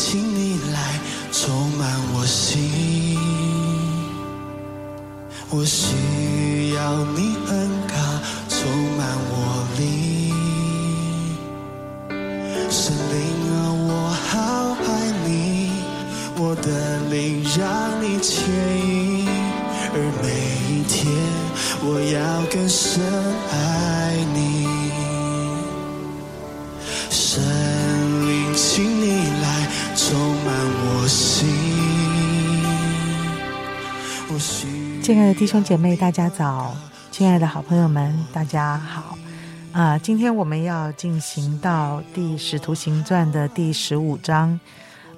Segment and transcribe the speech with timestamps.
[0.00, 1.00] 请你来
[1.32, 3.18] 充满我心，
[5.50, 6.07] 我心。
[35.08, 36.76] 亲爱的弟兄姐妹，大家早！
[37.10, 39.16] 亲爱的好朋友们，大家好！
[39.72, 44.60] 啊、今天我们要进行到第《使徒行传》的第十五章。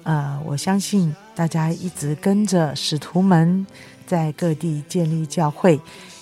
[0.03, 3.67] 呃，我相信大家一直跟着使徒们
[4.07, 5.77] 在各地建立教会，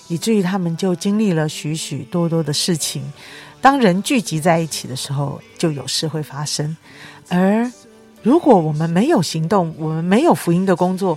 [0.08, 3.04] 以至于他们就经历了许许多多的事情。
[3.60, 6.76] 当人聚集在一起的时候，就有事会发生。
[7.28, 7.70] 而
[8.20, 11.16] 如果我们没有行动，我们没有福音的工作，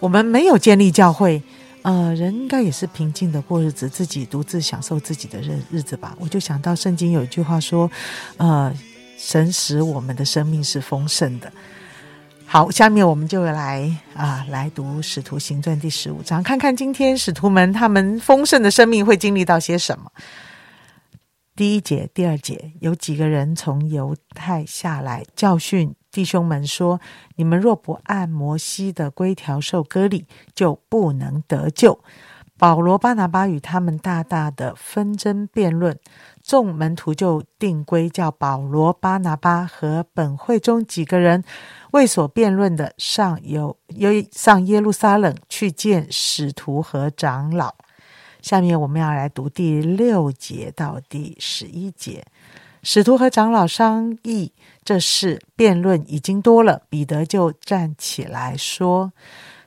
[0.00, 1.40] 我们没有建立教会，
[1.84, 6.16] 呃，人应该也是平静的过日子，自己独自享受自己的日日子吧。
[6.18, 7.90] 我就想到圣经有一句话说，
[8.38, 8.74] 呃，
[9.18, 11.52] 神使我们的生命是丰盛的。
[12.46, 20.10] 好，下面我们就来啊，来读《使徒行传》第十五章，看看今天使徒们他们丰盛的生命会经历到些什么。
[21.54, 27.00] 第一节、第二节，有几个人从犹太下来教训弟兄们说
[27.34, 31.98] ：“你们若不按摩西的规条受割礼，就不能得救。”
[32.56, 35.98] 保罗、巴拿巴与他们大大的纷争辩论，
[36.40, 41.42] 众门徒就定规叫保罗、巴拿巴和本会中几个人
[41.90, 47.74] 为所辩论的上有有上耶路撒冷去见使徒和长老。
[48.40, 52.24] 下面我们要来读第六节到第十一节。
[52.86, 54.52] 使徒和长老商议
[54.84, 56.82] 这事，辩论已经多了。
[56.90, 59.14] 彼得就站起来说：“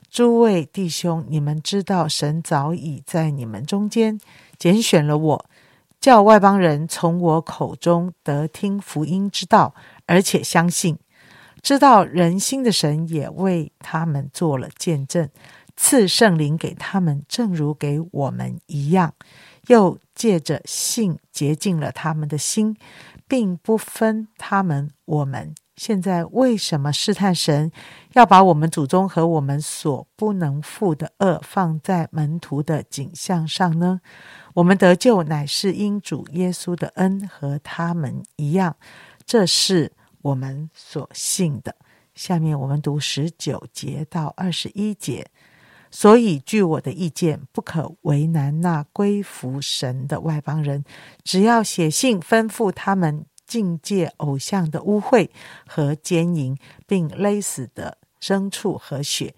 [0.08, 4.20] 诸位弟兄，你们知道，神早已在你们中间
[4.56, 5.44] 拣选了我，
[6.00, 9.74] 叫外邦人从我口中得听福音之道，
[10.06, 10.96] 而且相信。
[11.60, 15.28] 知道人心的神也为他们做了见证。”
[15.80, 19.14] 赐圣灵给他们，正如给我们一样，
[19.68, 22.76] 又借着信洁净了他们的心，
[23.26, 25.54] 并不分他们我们。
[25.76, 27.70] 现在为什么试探神，
[28.14, 34.00] 要把我们祖宗和我们所不能负的恶放在门徒的景象上呢？
[34.54, 38.74] 我们得救乃是因主耶稣的恩，和他们一样，
[39.24, 39.92] 这是
[40.22, 41.76] 我们所信的。
[42.12, 45.30] 下面我们读十九节到二十一节。
[45.90, 50.84] 所以，据我的意见，不可为难那归服神的外邦人，
[51.24, 55.28] 只要写信吩咐他们境界偶像的污秽
[55.66, 56.56] 和奸淫，
[56.86, 59.34] 并勒死的牲畜和血。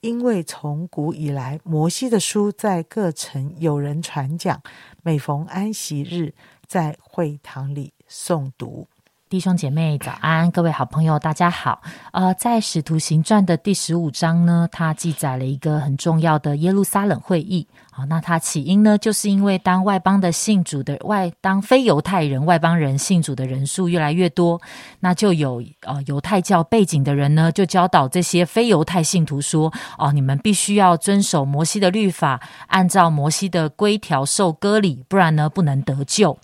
[0.00, 4.60] 因为从古以来，摩西的书在各城有人传讲，
[5.02, 6.34] 每逢安息日，
[6.66, 8.86] 在会堂里诵读。
[9.34, 11.82] 弟兄姐妹早安，各位好朋友大家好。
[12.12, 17.66] 呃，在《使徒行传》的第十五章呢，它记载了一个很重要的耶路撒冷会议。
[17.96, 24.60] 好，那它起因呢，就是因为当外邦的信主的外，当非犹太人外邦人信主的人数越来越多，
[24.98, 36.36] 那就有呃犹太教背景的人呢，就教导这些非犹太信徒说：哦，你们必须要遵守摩西的律法，按照摩西的规条受割礼，不然呢不能得救。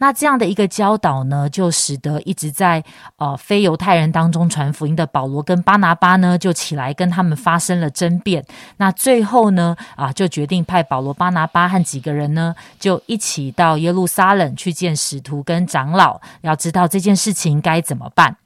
[0.00, 2.84] 那这样的一个教导呢，就使得一直在
[3.16, 8.44] 呃非犹太人当中传福音的保罗跟巴拿巴呢，就起来跟他们发生了争辩。
[8.76, 18.36] 那最后呢，啊，就决定派保罗、巴拿巴和几个人呢，就一起到耶路撒冷去见使徒跟长老，要知道这件事情该怎么办。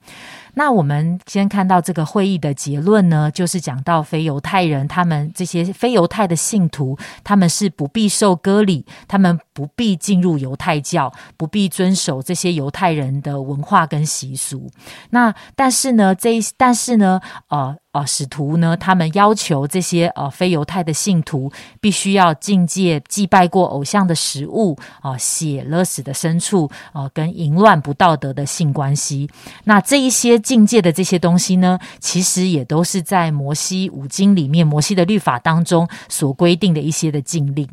[0.57, 14.71] 那我们先看到这个会议的结论呢，就是讲到非犹太人，他们这些非犹太的信徒，他们是不必受割礼，他们不必进入犹太教，不必遵守这些犹太人的文化跟习俗。
[15.11, 17.79] 那但是呢，这一但是呢，呃。
[17.95, 21.51] 啊，使徒呢，他们要求这些呃非犹太的信徒
[21.81, 29.31] 必须要境界祭拜过偶像的食物啊，血勒死的牲畜啊，跟淫乱不道德的性关系。
[29.63, 37.69] 那这一些境界的这些东西呢，其实也都是在摩西五经里面摩西的律法当中所规定的一些的禁令。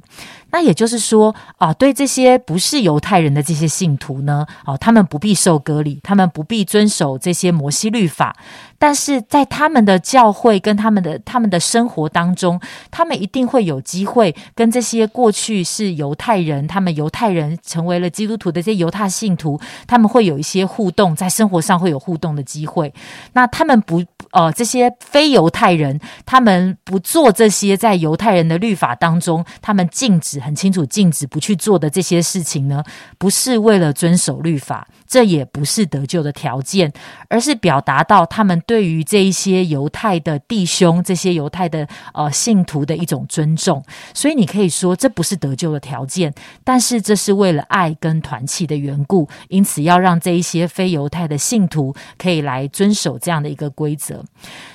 [0.52, 8.36] 那也就是说啊，对这些不是犹太人的这些信徒呢，啊，他们不必受割礼，他们不必遵守这些摩西律法，
[8.78, 12.60] 但是在他们的教会跟他们的他们的生活当中，
[12.90, 22.94] 他们一定会有机会跟这些过去是犹太人，他们犹太人成为了基督徒的这些犹太信徒，他们会有一些互动，在生活上会有互动的机会。
[23.34, 32.84] 那他们不呃，这些非犹太人，他们不做这些在犹太人的律法当中，他们禁止很清楚禁止不去做的这些事情呢，
[33.18, 34.88] 不是为了遵守律法。
[35.08, 36.90] 这也不是得救的条件，
[37.28, 43.84] 而是表达到他们对于这一些犹太的弟兄、这些犹太的呃信徒的一种尊重。
[44.14, 46.34] 所以你可以说，这不是得救的条件，
[46.64, 54.24] 但是这是为了爱跟团契的缘故，因此要让这一些非犹太的信徒可以来遵守这样的一个规则。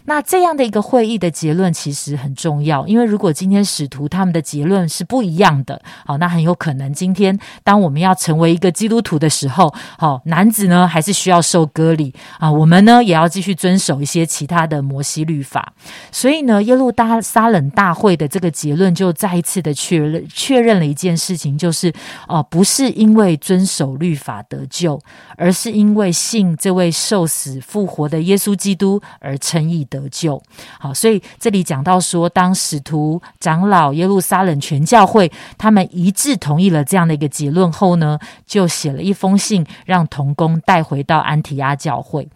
[0.05, 10.20] 那这样的一个会议的结论其实很重要，因为如果今天使徒他们的结论是不一样的，好，那很有可能今天当我们要成为一个基督徒的时候，好。
[10.26, 12.50] 男子呢，还是需要受割礼啊。
[12.50, 15.73] 我们呢，也要继续遵守一些其他的摩西律法。
[16.11, 16.93] 所以呢，耶路
[17.23, 21.93] 撒冷大会的这个结论就再一次的确认确认了一件事情，就是
[22.26, 25.00] 哦，不是因为遵守律法得救，
[25.37, 30.43] 而是因为信这位受死复活的耶稣基督而称义得救。
[30.81, 40.06] 好，所以这里讲到说，当使徒长老耶路撒冷全教会他们一致同意了这样的一个结论后呢，就写了一封信让。
[40.16, 42.26] 童工带回到安提阿教会，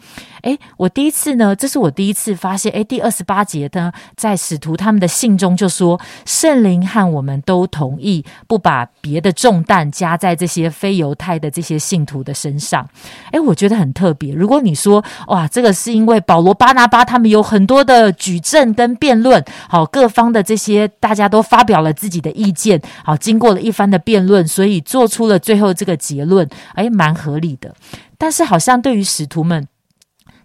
[0.43, 12.87] 诶，我第一次呢，这是我第一次发现，诶，第二十八节呢，在使徒他们的信中就说，圣灵和我们都同意不把别的重担加在这些非犹太的这些信徒的身上。
[13.33, 14.35] 诶，我觉得很特别。
[14.35, 27.75] 如果你说，哇，这个是因为保罗、巴拿巴他们有很多的举证跟辩论，好，各方的这些大家都发表了自己的意见，好，经过了一番的辩论，所以做出了最后这个结论，哎，蛮合理的。
[28.17, 29.67] 但是，好像对于使徒们。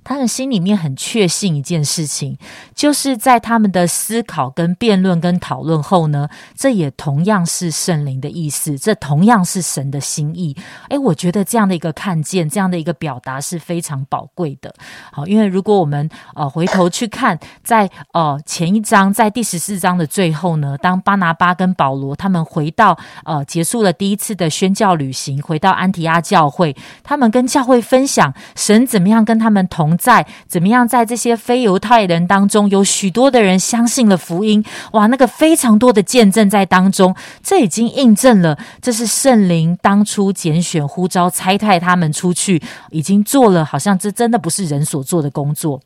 [0.05, 2.37] 他们心里面很确信一件事情，
[2.73, 10.55] 就是在他们的思考、跟辩论、跟讨论后呢，这也同样是圣灵的意思，这同样是神的心意。
[10.89, 14.73] 诶，我觉得这样的一个看见，这样的一个表达是非常宝贵的。
[15.11, 34.63] 好，因为如果我们呃回头去看，在呃前一章，在第十四章的最后呢，当巴拿巴跟保罗他们回到呃结束了第一次的宣教旅行，回到安提阿教会，他们跟教会分享神怎么样跟他们同在怎么样，在这些非犹太人当中，有许多的人相信了福音，
[34.93, 42.61] 哇，那个非常多的见证在当中，这已经印证了，这是圣灵当初拣选、呼召、差派他们出去，
[42.91, 45.81] 已经做了，好像这真的不是人所做的工作。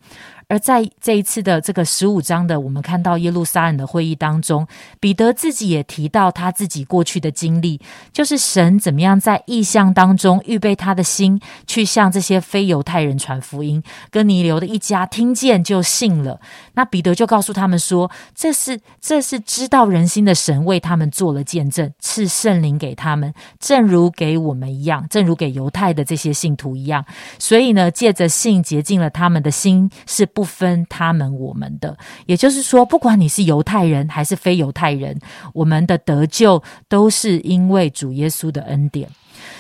[0.50, 4.68] 而在这一次的这个十五章的，我们看到耶路撒冷的会议当中，
[5.00, 7.80] 彼得自己也提到他自己过去的经历，
[8.12, 13.84] 就是神怎么样在异象当中预备他的心，去向这些非犹太人传福音。
[14.10, 16.40] 跟尼流的一家听见就信了，
[16.74, 27.06] 那彼得就告诉他们说：“这是这是知道人心的神为他们做了见证，赐圣灵给他们，正如给我们一样，正如给犹太的这些信徒一样。
[27.38, 35.20] 所以呢，借着信洁净了他们的心，是。”不分他们我们的，也就是说，不管你是犹太人还是非犹太人，
[35.54, 39.10] 我们的得救都是因为主耶稣的恩典。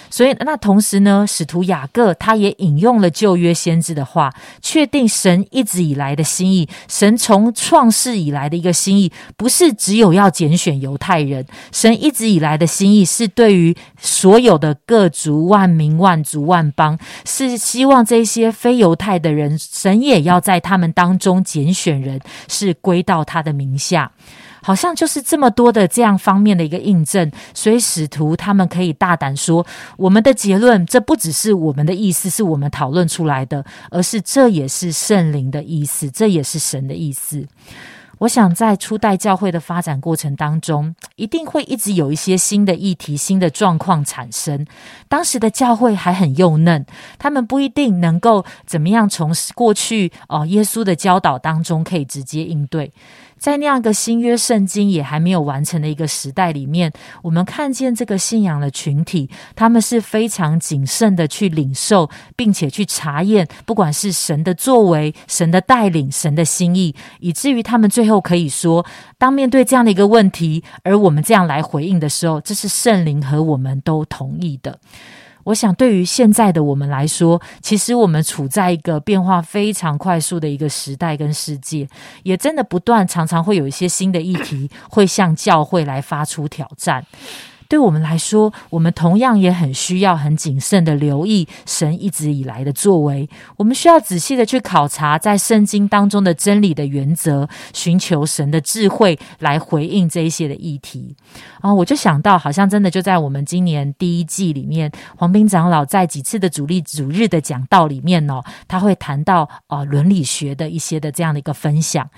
[0.09, 6.67] 所以，那同时呢，使徒雅各他也引用了旧约先知的话，确定神一直以来的心意。
[6.87, 11.45] 神从创世以来的一个心意，不是只有要拣选犹太人。
[11.71, 24.11] 神一直以来的心意是对于所有的各族、万民、万族、万邦，是希望这些非犹太的人，神也要在他们当中拣选人，是归到他的名下。
[24.61, 29.65] 好像就是这么多的这样方面的一个印证，所以使徒他们可以大胆说，
[29.97, 37.45] 我们的结论这不只是我们的意思，是我们讨论出来的，而是这也是圣灵的意思，这也是神的意思。
[38.19, 44.65] 我想在初代教会的发展过程当中，一定会一直有一些新的议题、新的状况产生。
[45.07, 46.85] 当时的教会还很幼嫩，
[47.17, 52.91] 他们不一定能够怎么样从过去哦耶稣的教导当中可以直接应对。
[53.37, 68.85] 在那样一个新约圣经也还没有完成的一个时代里面，我们看见这个信仰的群体，他们是非常谨慎的去领受，并且去查验，不管是神的作为、神的带领、神的心意，以至于他们最后可以说，
[69.17, 74.79] 当面对这样的一个问题，而我们这样来回应的时候，这是圣灵和我们都同意的。
[75.45, 81.87] 我想，对于现在的我们来说，其实我们处在一个变化非常快速的一个时代跟世界，
[82.23, 87.03] 也真的不断常常会有一些新的议题会向教会来发出挑战。
[87.69, 93.29] 对我们来说，我们同样也很需要很谨慎的留意神一直以来的作为。
[93.57, 101.15] 我们需要仔细的去考察在圣经当中的真理的原则，寻求神的智慧来回应这一些的议题。
[101.61, 112.09] 啊，我就想到，好像真的就在我们今年第一季里面，黄斌长老在几次的主力主日的讲道里面哦，他会谈到啊伦理学的一些的这样的一个分享。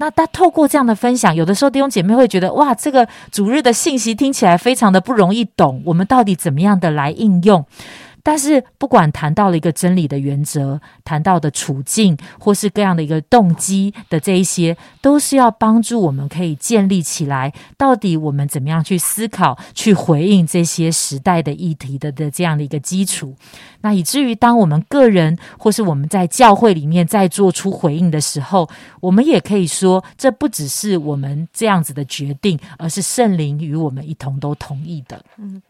[0.00, 7.66] 那他透过这样的分享，有的时候弟兄姐妹会觉得，哇，这个主日的信息听起来非常的不容易懂，我们到底怎么样的来应用？
[8.22, 17.52] 但是，不管谈到了一个真理的原则，谈到的处境，或是各样的一个动机的这一些，都是要帮助我们可以建立起来。
[17.76, 23.34] 到底我们怎么样去思考、去回应这些时代的议题的的这样的一个基础？
[23.80, 28.68] 那以至于当我们个人或是我们在教会里面在做出回应的时候，
[29.00, 35.24] 我们也可以说，这不只是我们这样子的决定，而是圣灵与我们一同都同意的。
[35.38, 35.62] 嗯。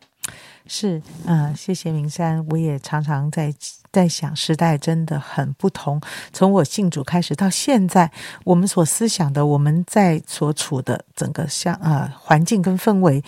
[0.72, 2.46] 是，啊，谢谢明山。
[2.50, 3.52] 我也常常在
[3.92, 6.00] 在想，时代真的很不同。
[6.32, 8.10] 从我信主开始到现在，
[8.44, 13.22] 我们所思想的，我们在所处的整个像呃环境跟氛围。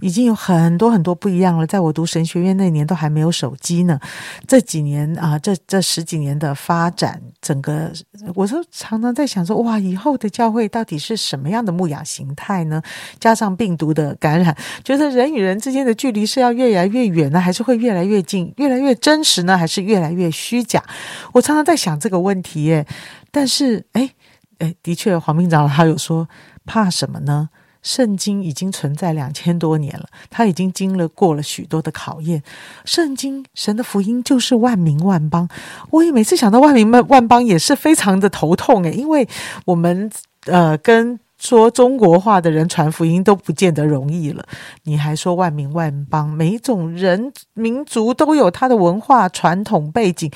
[0.00, 1.66] 已经有很多很多不一样了。
[1.66, 3.98] 在我读神学院那年，都还没有手机呢。
[4.46, 7.90] 这几年啊，这这十几年的发展，整个
[8.34, 12.82] 我都常常在想说：哇，以后的教会到底是什么样的牧养形态呢？
[13.18, 14.54] 加上病毒的感染，
[14.84, 18.52] 觉得人与人之间的距离是要越来越远呢，还是会越来越近？
[18.58, 20.82] 越来越真实呢，还是越来越虚假？
[21.32, 22.86] 我常常在想这个问题耶。
[23.30, 24.10] 但是，哎
[24.58, 26.28] 哎，的确，黄明长他有说，
[26.64, 27.50] 怕什么呢？
[27.82, 32.42] 圣经已经存在两千多年了，他已经经了过了许多的考验。
[32.84, 35.48] 圣经神的福音就是万民万邦。
[35.90, 39.28] 我也每次想到万民万万邦，也是非常的头痛诶，因为
[39.66, 40.10] 我们
[40.46, 41.20] 呃跟。
[41.38, 44.46] 说中国话的人传福音都不见得容易了，
[44.84, 50.30] 你还说万民万邦，每一种人民族都有他的文化传统背景，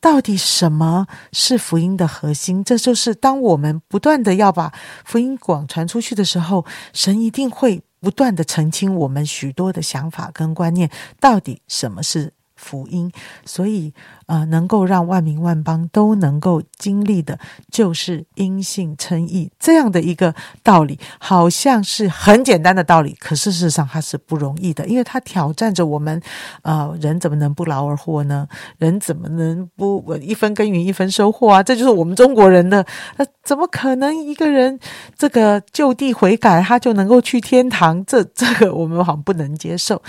[0.00, 2.64] 到底什么是福音的核心？
[2.64, 4.72] 这就是当我们不断的要把
[5.04, 13.12] 福音广传出去的时候，神一定会不断的澄清我们许多的想法跟观念，到底什么是福音？
[13.44, 13.92] 所以。
[14.26, 17.38] 啊，能够让万民万邦都能够经历的，
[17.70, 20.34] 就是因信称义这样的一个
[20.64, 26.20] 道理，好像是很简单的道理，可事实上它是不容易的，因为它挑战着我们。
[26.62, 28.48] 啊，人怎么能不劳而获呢？
[28.78, 31.62] 人怎么能不一分耕耘一分收获啊？
[31.62, 32.84] 这就是我们中国人的。
[33.18, 34.76] 那怎么可能一个人
[35.16, 38.04] 这个就地悔改，他就能够去天堂？
[38.04, 40.02] 这这个我们好像不能接受。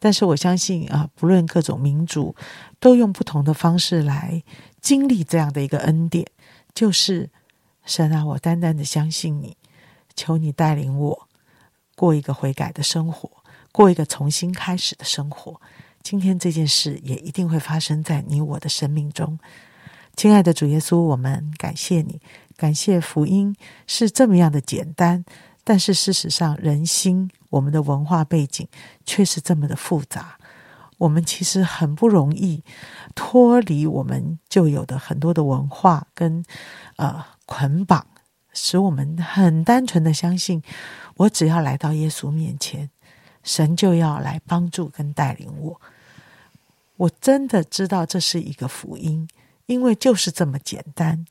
[0.00, 2.34] 但是我相信啊，不论各种民族。
[2.78, 4.42] 都用不同的方式来
[4.80, 6.26] 经历这样的一个恩典，
[6.74, 7.28] 就是
[7.84, 9.56] 神啊，我单单的相信你，
[10.16, 11.28] 求你带领我
[11.94, 13.30] 过一个悔改的生活，
[13.70, 15.60] 过一个重新开始的生活。
[16.02, 19.38] 今天这件事也一定会发生在你我的生命中，
[20.16, 22.18] 亲爱的主耶稣，我们感谢你，
[22.56, 23.54] 感谢福音
[23.86, 25.22] 是这么样的简单，
[25.62, 28.66] 但是事实上人心我们的文化背景
[29.04, 30.38] 却是这么的复杂。
[31.00, 32.62] 我们其实很不容易
[33.14, 36.44] 脱离我们就有的很多的文化跟
[36.96, 38.06] 呃捆绑，
[38.52, 40.62] 使我们很单纯的相信，
[41.16, 42.90] 我只要来到耶稣面前，
[43.42, 45.80] 神就要来帮助跟带领我。
[46.98, 49.26] 我真的知道这是一个福音，
[49.64, 51.24] 因为就是这么简单。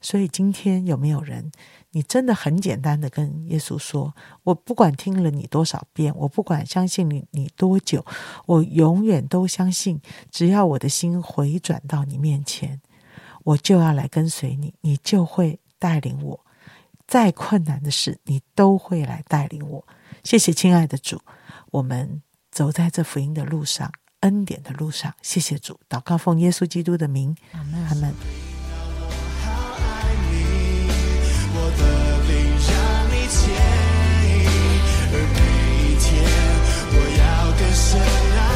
[0.00, 1.50] 所以今天有没有人？
[1.92, 4.14] 你真的很简单的跟耶稣说
[4.44, 8.04] ：“我不管听了你多少遍，我不管相信你你多久，
[8.46, 12.80] 我永远都相信，只要我的心回转到你面前，
[13.42, 16.46] 我就要来跟随你，你就会带领我。
[17.08, 19.84] 再困难的事，你都会来带领我。
[20.22, 21.20] 谢谢亲爱的主，
[21.72, 23.90] 我们走在这福音的路上，
[24.20, 25.12] 恩典的路上。
[25.22, 28.14] 谢谢主，祷告奉耶稣基督的名，阿门。”
[37.90, 38.49] tonight.